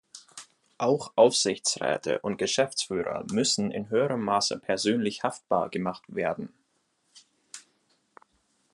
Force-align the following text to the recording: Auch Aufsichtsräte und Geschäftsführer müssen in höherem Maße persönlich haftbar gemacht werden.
Auch 0.79 1.11
Aufsichtsräte 1.15 2.17
und 2.21 2.37
Geschäftsführer 2.39 3.23
müssen 3.31 3.69
in 3.69 3.91
höherem 3.91 4.21
Maße 4.23 4.57
persönlich 4.59 5.21
haftbar 5.21 5.69
gemacht 5.69 6.01
werden. 6.07 6.51